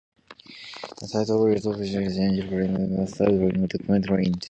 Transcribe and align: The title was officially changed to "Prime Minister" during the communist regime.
The 0.99 1.07
title 1.07 1.45
was 1.45 1.63
officially 1.67 2.07
changed 2.09 2.41
to 2.41 2.47
"Prime 2.47 2.73
Minister" 2.73 3.25
during 3.25 3.67
the 3.67 3.77
communist 3.77 4.09
regime. 4.09 4.33